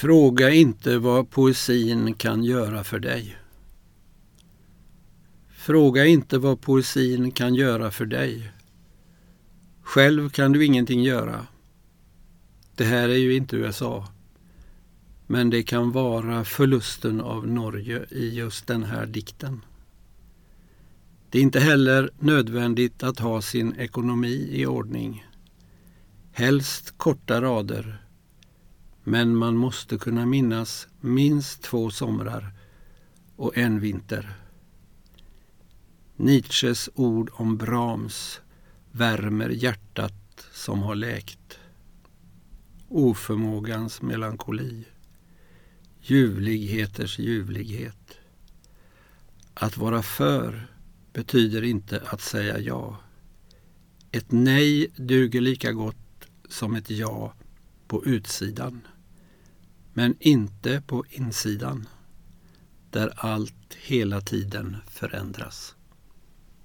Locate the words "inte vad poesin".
0.50-2.14, 6.06-7.30